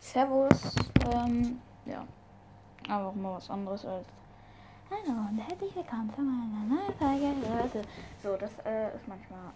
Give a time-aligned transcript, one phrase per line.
[0.00, 0.74] Servus.
[1.12, 2.06] Ähm, ja.
[2.88, 4.06] Einfach mal was anderes als.
[4.90, 7.82] Hallo und herzlich willkommen zu meiner neuen Folge.
[8.22, 9.50] So, das äh, ist manchmal.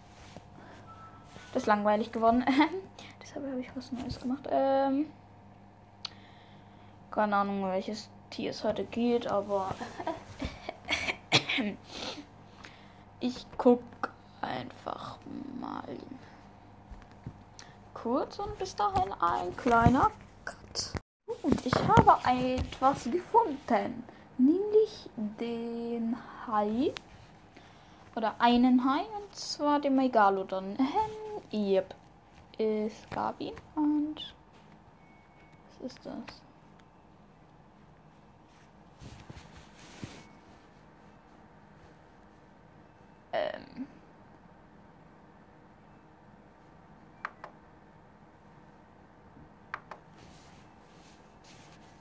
[1.54, 2.44] Das ist langweilig geworden.
[3.22, 4.46] Deshalb habe ich was Neues gemacht.
[4.50, 5.06] Ähm.
[7.10, 9.74] Keine Ahnung, welches Tier es heute geht, aber.
[13.20, 13.82] ich guck
[14.40, 15.18] einfach
[15.60, 15.84] mal
[17.94, 20.10] kurz und bis dahin ein kleiner.
[21.42, 24.04] Und ich habe etwas gefunden,
[24.38, 26.92] nämlich den Hai
[28.14, 30.76] oder einen Hai und zwar den Megalodon.
[30.78, 31.94] Ähm, yep.
[32.58, 34.34] Es gab ihn und
[35.80, 36.42] was ist das?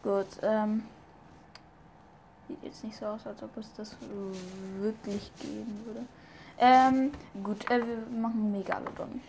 [0.03, 0.83] Gut, ähm.
[2.47, 3.95] Sieht jetzt nicht so aus, als ob es das
[4.79, 6.05] wirklich geben würde.
[6.57, 7.11] Ähm,
[7.43, 9.21] gut, äh, wir machen Megalodon.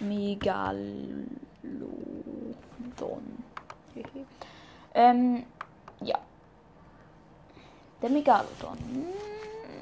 [0.00, 1.30] Megalodon.
[4.94, 5.44] ähm,
[6.00, 6.18] ja.
[8.02, 8.78] Der Megalodon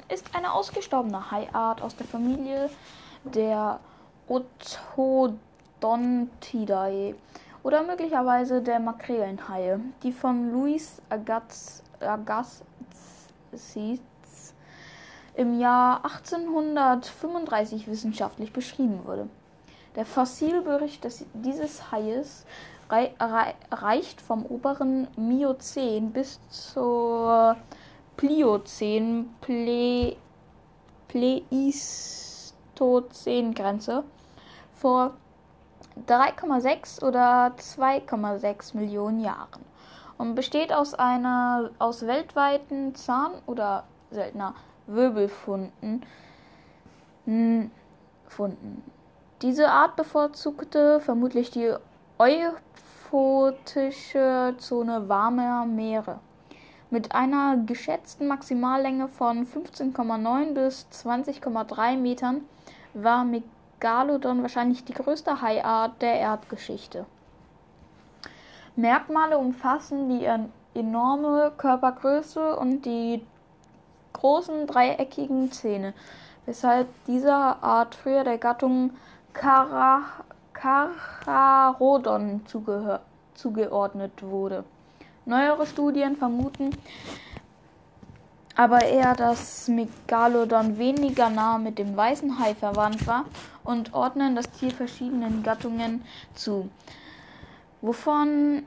[0.09, 2.69] ist eine ausgestorbene Haiart aus der Familie
[3.23, 3.79] der
[4.27, 7.15] Otodontidae
[7.63, 12.61] oder möglicherweise der Makrelenhaie, die von Louis Agassiz
[15.35, 19.27] im Jahr 1835 wissenschaftlich beschrieben wurde.
[19.95, 22.45] Der Fossilbericht dieses Haies
[22.89, 27.57] reicht vom oberen Miozän bis zur
[28.17, 30.15] Pliozän, Ple
[31.07, 34.03] Pleistozän-Grenze
[34.75, 35.15] vor
[36.07, 39.63] 3,6 oder 2,6 Millionen Jahren
[40.17, 44.53] und besteht aus einer aus weltweiten Zahn- oder seltener
[44.87, 46.03] Wirbelfunden.
[48.27, 48.83] Funden.
[49.41, 51.71] Diese Art bevorzugte vermutlich die
[53.11, 56.19] euphotische Zone warmer Meere.
[56.89, 62.41] Mit einer geschätzten Maximallänge von 15,9 bis 20,3 Metern
[62.95, 63.23] war
[63.79, 67.05] Megalodon wahrscheinlich die größte Haiart der Erdgeschichte.
[68.75, 70.27] Merkmale umfassen die
[70.77, 73.25] enorme Körpergröße und die
[74.11, 75.93] großen dreieckigen Zähne,
[76.45, 78.91] weshalb dieser Art früher der Gattung
[80.53, 82.41] Carcharodon
[83.33, 84.65] zugeordnet wurde.
[85.25, 86.71] Neuere Studien vermuten
[88.59, 93.23] aber eher, dass Megalodon weniger nah mit dem weißen Hai verwandt war
[93.63, 96.03] und ordnen das Tier verschiedenen Gattungen
[96.33, 96.69] zu,
[97.79, 98.63] wovon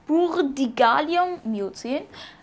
[0.09, 2.03] Burdigalium, Miozän,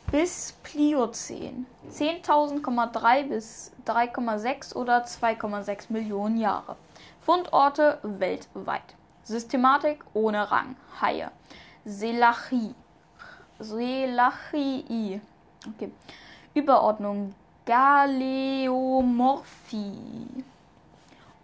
[0.09, 1.65] bis Pliozän.
[1.91, 6.77] 10.000,3 bis 3,6 oder 2,6 Millionen Jahre.
[7.29, 8.95] Fundorte weltweit.
[9.21, 10.75] Systematik ohne Rang.
[10.99, 11.29] Haie.
[11.85, 12.73] Selachie.
[13.59, 15.21] Selachii.
[15.67, 15.91] Okay.
[16.55, 17.35] Überordnung
[17.67, 20.43] Galeomorphie.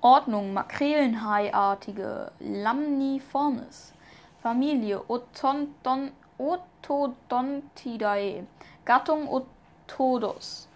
[0.01, 3.93] Ordnung Makrelenhaiartige Lamniformes.
[4.41, 6.09] Familie Otodon,
[6.39, 8.47] Otodontidae.
[8.85, 10.67] Gattung Otodus.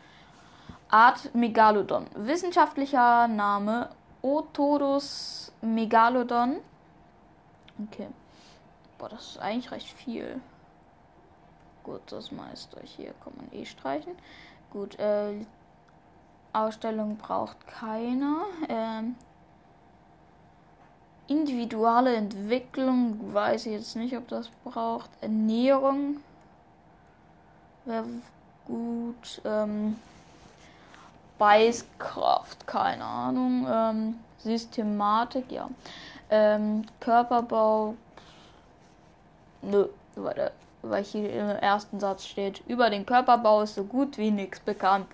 [0.91, 2.06] Art Megalodon.
[2.13, 3.89] Wissenschaftlicher Name
[4.21, 6.57] Otodus Megalodon.
[7.88, 8.07] Okay.
[8.98, 10.42] Boah, das ist eigentlich recht viel.
[11.83, 14.13] Gut, das meiste hier kann man eh streichen.
[14.71, 15.45] Gut, äh,
[16.51, 18.45] Ausstellung braucht keiner.
[18.68, 19.16] Ähm,
[21.27, 25.10] individuelle Entwicklung weiß ich jetzt nicht, ob das braucht.
[25.21, 26.18] Ernährung
[27.86, 28.06] wäre
[28.66, 29.42] gut.
[29.45, 29.98] Ähm,
[31.39, 33.65] Beißkraft, keine Ahnung.
[33.68, 35.69] Ähm, Systematik, ja.
[36.30, 37.95] Ähm, Körperbau,
[39.63, 40.51] nö, weil,
[40.83, 45.07] weil hier im ersten Satz steht, über den Körperbau ist so gut wie nichts bekannt.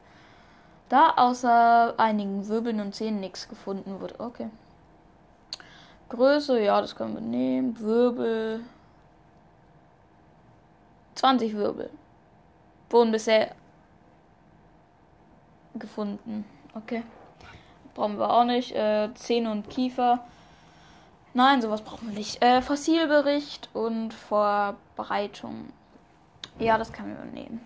[0.90, 4.16] Da außer einigen Wirbeln und Zähnen nichts gefunden wurde.
[4.20, 4.50] Okay.
[6.10, 7.80] Größe, ja, das können wir nehmen.
[7.80, 8.62] Wirbel.
[11.16, 11.90] 20 Wirbel.
[12.90, 13.52] Wurden bisher
[15.80, 16.46] gefunden.
[16.74, 17.04] Okay.
[17.94, 18.74] Brauchen wir auch nicht.
[18.74, 20.26] Äh, Zähne und Kiefer.
[21.34, 22.42] Nein, sowas brauchen wir nicht.
[22.42, 25.70] Äh, Fossilbericht und Vorbereitung.
[26.60, 27.62] Ja, das können wir nehmen.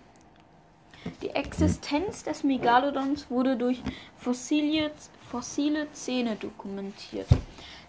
[1.22, 3.82] Die Existenz des Megalodons wurde durch
[4.18, 4.92] fossile,
[5.30, 7.28] fossile Zähne dokumentiert,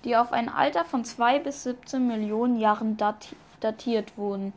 [0.04, 2.96] die auf ein Alter von 2 bis 17 Millionen Jahren
[3.60, 4.52] datiert wurden.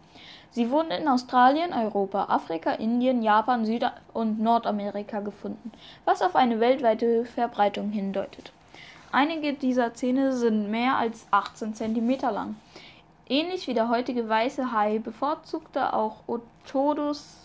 [0.53, 5.71] Sie wurden in Australien, Europa, Afrika, Indien, Japan, Süd- und Nordamerika gefunden,
[6.05, 8.53] was auf eine weltweite Verbreitung hindeutet.
[9.11, 12.55] Einige dieser Zähne sind mehr als 18 cm lang.
[13.27, 17.35] Ähnlich wie der heutige weiße Hai bevorzugte auch Otodus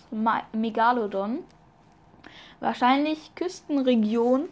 [0.52, 1.38] megalodon
[2.60, 4.48] wahrscheinlich Küstenregionen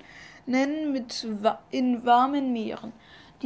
[0.46, 1.26] mit
[1.70, 2.92] in warmen Meeren.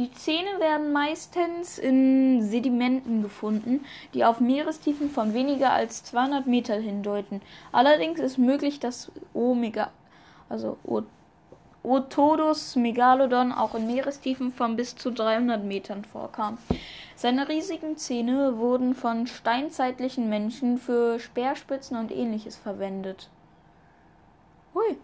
[0.01, 6.73] Die Zähne werden meistens in Sedimenten gefunden, die auf Meerestiefen von weniger als 200 Meter
[6.73, 7.39] hindeuten.
[7.71, 9.91] Allerdings ist möglich, dass Omega,
[10.49, 10.79] also
[11.83, 16.57] Otodus megalodon auch in Meerestiefen von bis zu 300 Metern vorkam.
[17.15, 23.29] Seine riesigen Zähne wurden von steinzeitlichen Menschen für Speerspitzen und ähnliches verwendet.
[24.73, 24.97] Hui.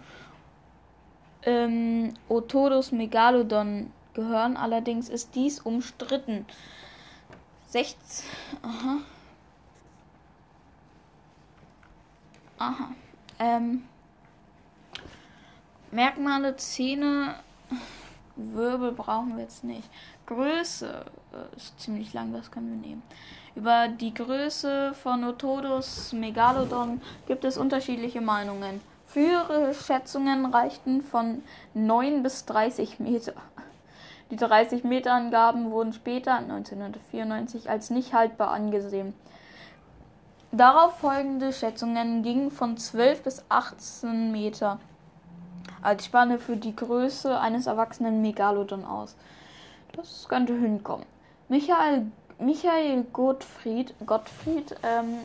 [1.48, 4.58] ähm, Otodus megalodon gehören.
[4.58, 6.46] Allerdings ist dies umstritten.
[7.70, 8.26] 16.
[8.62, 8.98] Aha.
[12.60, 12.90] Aha.
[13.40, 13.84] Ähm,
[15.92, 17.36] Merkmale, Zähne,
[18.36, 19.90] Wirbel brauchen wir jetzt nicht.
[20.26, 23.04] Größe äh, ist ziemlich lang, das können wir nehmen.
[23.56, 28.82] Über die Größe von Otodus megalodon gibt es unterschiedliche Meinungen.
[29.08, 31.42] Frühere Schätzungen reichten von
[31.74, 33.34] 9 bis 30 Meter.
[34.32, 39.14] Die 30 Meter Angaben wurden später 1994 als nicht haltbar angesehen.
[40.52, 44.80] Darauf folgende Schätzungen gingen von 12 bis 18 Meter
[45.82, 49.16] als Spanne für die Größe eines erwachsenen Megalodon aus.
[49.94, 51.06] Das könnte hinkommen.
[51.48, 55.20] Michael, Michael Gottfried, Gottfried ähm,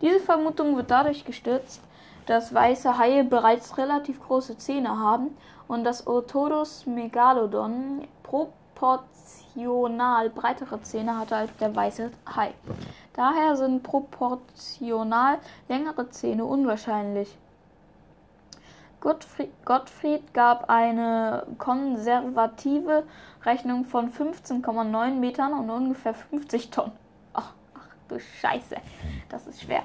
[0.00, 1.80] Diese Vermutung wird dadurch gestützt,
[2.28, 10.80] dass weiße Haie bereits relativ große Zähne haben und dass Otodus megalodon pro proportional breitere
[10.82, 12.54] Zähne hatte als der weiße Hai.
[13.14, 17.36] Daher sind proportional längere Zähne unwahrscheinlich.
[19.00, 23.04] Gottfried, Gottfried gab eine konservative
[23.44, 26.92] Rechnung von 15,9 Metern und ungefähr 50 Tonnen.
[27.32, 28.76] Ach, ach du Scheiße,
[29.28, 29.84] das ist schwer.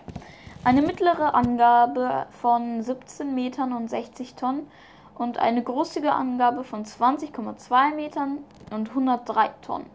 [0.66, 4.72] Eine mittlere Angabe von 17 Metern und 60 Tonnen
[5.14, 8.38] und eine großzügige Angabe von 20,2 Metern
[8.72, 9.90] und 103 Tonnen.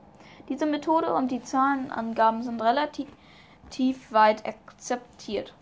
[0.50, 3.08] Diese Methode und die Zahlenangaben sind relativ
[4.10, 5.54] weit akzeptiert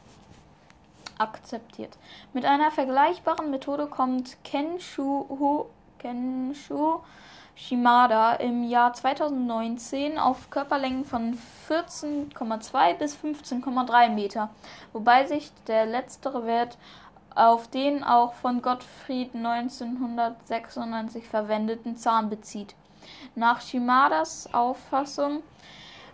[1.19, 1.97] akzeptiert.
[2.35, 5.67] Mit einer vergleichbaren Methode kommt Kenshu,
[5.99, 7.01] Kenshu
[7.57, 11.37] Shimada im Jahr 2019 auf Körperlängen von
[11.69, 14.51] 14,2 bis 15,3 Meter,
[14.93, 16.79] wobei sich der letztere Wert
[17.35, 22.77] auf den auch von Gottfried 1996 verwendeten Zahn bezieht.
[23.35, 25.43] Nach Shimadas Auffassung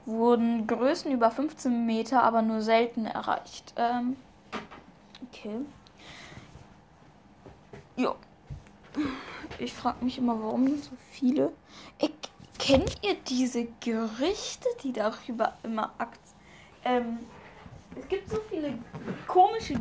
[0.06, 3.74] wurden Größen über 15 Meter aber nur selten erreicht.
[3.76, 4.16] Ähm,
[5.32, 5.60] Okay.
[7.96, 8.14] Ja.
[9.58, 11.52] Ich frage mich immer, warum so viele.
[11.98, 12.12] Ich,
[12.58, 16.20] kennt ihr diese Gerüchte, die darüber immer akt.
[16.84, 17.18] Ähm,
[17.98, 18.78] es gibt so viele
[19.26, 19.74] komische,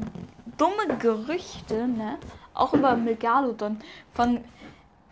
[0.57, 2.17] dumme Gerüchte, ne?
[2.53, 3.79] Auch über Megalodon.
[4.13, 4.43] Von.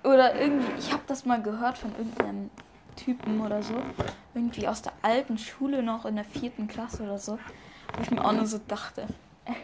[0.03, 2.49] Oder irgendwie, ich habe das mal gehört von irgendeinem
[2.95, 3.75] Typen oder so.
[4.33, 7.37] Irgendwie aus der alten Schule noch in der vierten Klasse oder so.
[7.95, 9.07] Wo ich mir auch nur so dachte.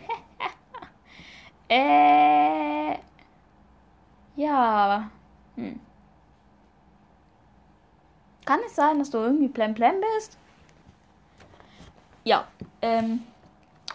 [1.68, 2.96] Äh.
[4.36, 5.10] Ja.
[5.56, 5.80] Hm.
[8.46, 10.38] Kann es sein, dass du irgendwie Plan Plan bist?
[12.24, 12.48] Ja.
[12.82, 13.24] Ähm.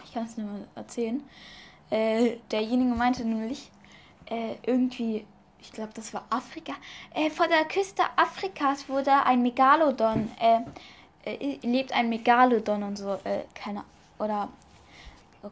[0.04, 1.22] Ich kann es dir mal erzählen.
[1.88, 3.70] Äh, derjenige meinte nämlich,
[4.26, 5.24] äh, irgendwie,
[5.60, 6.72] ich glaube, das war Afrika.
[7.14, 10.62] Äh, vor der Küste Afrikas wurde ein Megalodon, äh,
[11.24, 13.84] äh, lebt ein Megalodon und so, äh, keine,
[14.18, 14.48] oder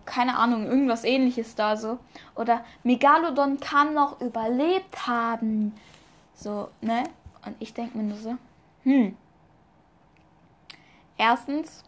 [0.05, 1.99] keine Ahnung, irgendwas ähnliches da so.
[2.35, 5.75] Oder Megalodon kann noch überlebt haben.
[6.35, 7.05] So, ne?
[7.45, 8.37] Und ich denke mir nur so,
[8.85, 9.17] hm.
[11.17, 11.83] Erstens,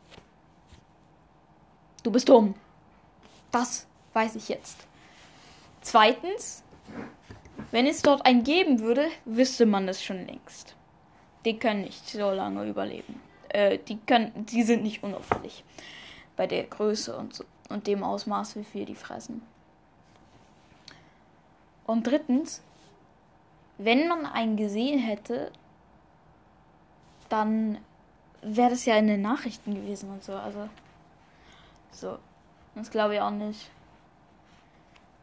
[2.02, 2.54] du bist dumm.
[3.52, 4.86] Das weiß ich jetzt.
[5.82, 6.62] Zweitens,
[7.70, 10.74] wenn es dort einen geben würde, wüsste man es schon längst.
[11.44, 13.20] Die können nicht so lange überleben.
[13.48, 15.64] Äh, die können, die sind nicht unauffällig
[16.36, 19.42] bei der Größe und so und dem Ausmaß, wie viel die fressen.
[21.86, 22.62] Und drittens,
[23.78, 25.50] wenn man einen gesehen hätte,
[27.28, 27.78] dann
[28.42, 30.34] wäre das ja in den Nachrichten gewesen und so.
[30.34, 30.68] Also,
[31.90, 32.18] so.
[32.74, 33.70] Das glaube ich auch nicht.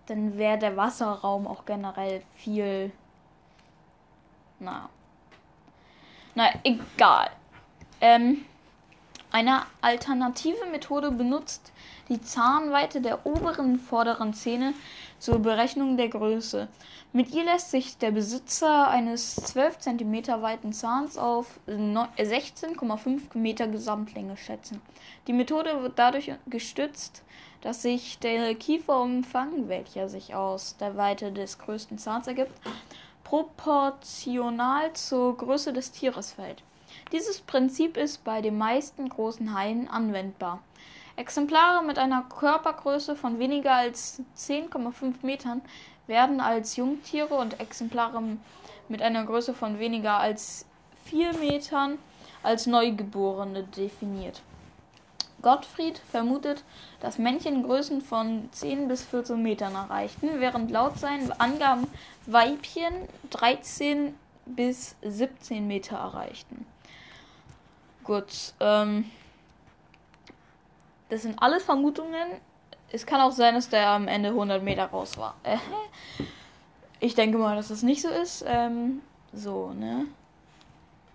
[0.08, 2.92] Dann wäre der Wasserraum auch generell viel.
[4.60, 4.90] Na.
[6.36, 7.32] Na, egal.
[8.02, 8.46] Ähm,
[9.32, 11.72] eine alternative Methode benutzt
[12.10, 14.74] die Zahnweite der oberen vorderen Zähne
[15.20, 16.68] zur Berechnung der Größe.
[17.12, 24.38] Mit ihr lässt sich der Besitzer eines 12 cm weiten Zahns auf 16,5 Meter Gesamtlänge
[24.38, 24.82] schätzen.
[25.28, 27.24] Die Methode wird dadurch gestützt,
[27.62, 32.54] dass sich der Kieferumfang, welcher sich aus der Weite des größten Zahns ergibt,
[33.24, 36.64] proportional zur Größe des Tieres fällt.
[37.14, 40.60] Dieses Prinzip ist bei den meisten großen Haien anwendbar.
[41.16, 45.62] Exemplare mit einer Körpergröße von weniger als 10,5 Metern
[46.06, 48.22] werden als Jungtiere und Exemplare
[48.90, 50.66] mit einer Größe von weniger als
[51.06, 51.98] 4 Metern
[52.44, 54.42] als Neugeborene definiert.
[55.42, 56.64] Gottfried vermutet,
[57.00, 61.88] dass Männchen Größen von 10 bis 14 Metern erreichten, während laut seinen Angaben
[62.26, 62.94] Weibchen
[63.30, 64.14] 13
[64.46, 66.66] bis 17 Meter erreichten.
[68.08, 69.12] Gut, ähm,
[71.10, 72.40] das sind alles Vermutungen.
[72.90, 75.36] Es kann auch sein, dass der am Ende 100 Meter raus war.
[75.44, 75.58] Äh,
[77.02, 78.46] ich denke mal, dass das nicht so ist.
[78.48, 79.02] Ähm,
[79.34, 80.06] so, ne?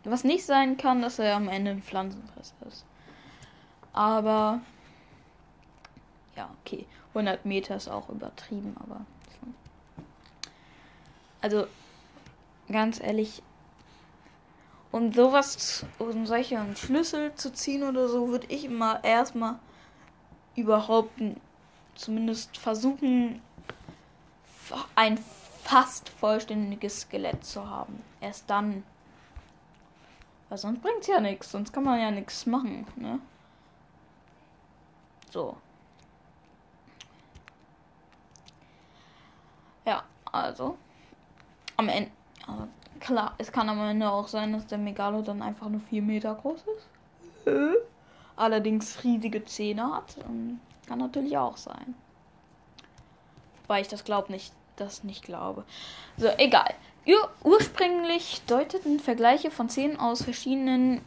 [0.05, 2.85] Was nicht sein kann, dass er am Ende ein Pflanzenfresser ist.
[3.95, 4.61] Aber
[6.37, 6.85] ja, okay.
[7.15, 9.01] 100 Meter ist auch übertrieben, aber
[11.41, 11.67] also
[12.71, 13.43] ganz ehrlich,
[14.93, 19.59] um sowas, um solche Schlüssel zu ziehen oder so, würde ich immer erstmal
[20.55, 21.21] überhaupt
[21.95, 23.41] zumindest versuchen,
[24.95, 25.19] ein
[25.63, 28.03] fast vollständiges Skelett zu haben.
[28.21, 28.85] Erst dann.
[30.49, 33.19] Weil sonst bringt es ja nichts, sonst kann man ja nichts machen, ne?
[35.31, 35.57] So.
[39.87, 40.77] Ja, also.
[41.79, 42.11] Am Ende.
[43.03, 46.61] Klar, es kann am Ende auch sein, dass der Megalodon einfach nur 4 Meter groß
[46.61, 46.87] ist.
[48.37, 50.17] Allerdings riesige Zähne hat.
[50.29, 51.97] Ähm, kann natürlich auch sein.
[53.67, 55.65] Weil ich das glaube nicht, das nicht glaube.
[56.17, 56.75] So, egal.
[57.05, 61.01] Ur ursprünglich deuteten Vergleiche von Zähnen aus verschiedenen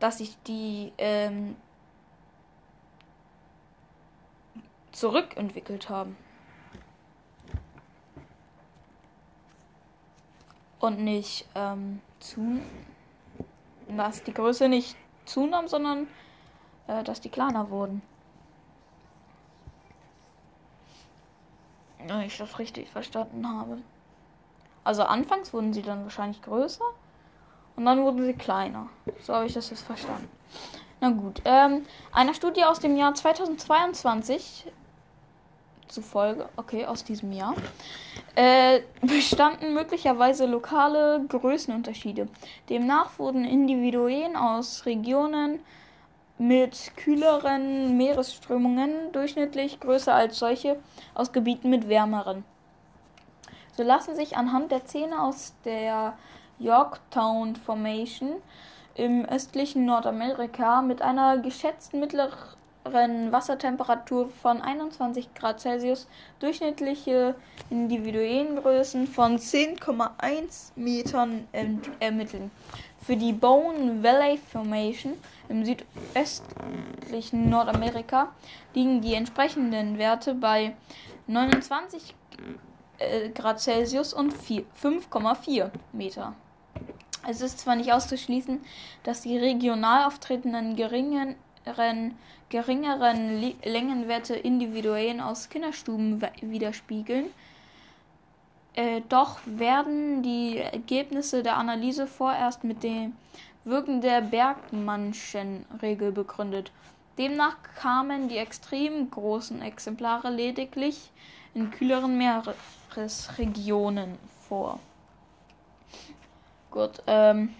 [0.01, 1.55] dass sich die ähm,
[4.91, 6.17] zurückentwickelt haben.
[10.79, 12.59] Und nicht ähm, zu,
[13.87, 16.07] dass die Größe nicht zunahm, sondern
[16.87, 18.01] äh, dass die kleiner wurden.
[21.99, 23.77] Wenn ich das richtig verstanden habe.
[24.83, 26.85] Also anfangs wurden sie dann wahrscheinlich größer
[27.75, 28.87] und dann wurden sie kleiner.
[29.21, 30.29] So habe ich das jetzt verstanden.
[30.99, 31.41] Na gut.
[31.45, 34.65] Ähm, einer Studie aus dem Jahr 2022
[35.87, 37.53] zufolge, okay, aus diesem Jahr,
[38.35, 42.27] äh, bestanden möglicherweise lokale Größenunterschiede.
[42.69, 45.59] Demnach wurden Individuen aus Regionen
[46.37, 50.79] mit kühleren Meeresströmungen durchschnittlich größer als solche
[51.13, 52.43] aus Gebieten mit wärmeren.
[53.77, 56.13] So lassen sich anhand der Zähne aus der
[56.59, 58.35] Yorktown Formation
[58.95, 66.07] im östlichen Nordamerika mit einer geschätzten mittleren Wassertemperatur von 21 Grad Celsius
[66.39, 67.35] durchschnittliche
[67.69, 71.47] Individuengrößen von 10,1 Metern
[71.99, 72.51] ermitteln.
[73.01, 75.13] Für die Bone Valley Formation
[75.47, 78.33] im südöstlichen Nordamerika
[78.73, 80.75] liegen die entsprechenden Werte bei
[81.27, 82.15] 29
[83.01, 86.33] äh, Grad Celsius und 5,4 Meter.
[87.27, 88.61] Es ist zwar nicht auszuschließen,
[89.03, 91.35] dass die regional auftretenden geringeren,
[92.49, 97.25] geringeren Längenwerte Individuen aus Kinderstuben widerspiegeln,
[98.73, 103.13] äh, doch werden die Ergebnisse der Analyse vorerst mit dem
[103.65, 106.71] Wirken der Bergmannschen Regel begründet.
[107.17, 111.11] Demnach kamen die extrem großen Exemplare lediglich
[111.53, 112.17] in kühleren
[112.95, 114.79] Meeresregionen vor.
[116.69, 117.53] Gut, ähm,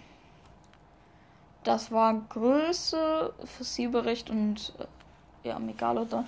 [1.64, 6.26] das war Größe, Fossilbericht und äh, ja, Megalodon.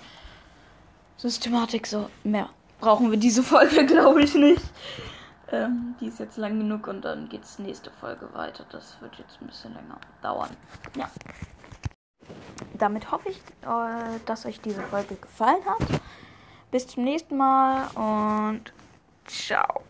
[1.17, 4.61] Systematik, so mehr brauchen wir diese Folge, glaube ich, nicht.
[5.51, 8.65] Ähm, die ist jetzt lang genug und dann geht's nächste Folge weiter.
[8.71, 10.49] Das wird jetzt ein bisschen länger dauern.
[10.95, 11.09] Ja.
[12.77, 16.01] Damit hoffe ich, äh, dass euch diese Folge gefallen hat.
[16.71, 18.73] Bis zum nächsten Mal und
[19.27, 19.81] 少。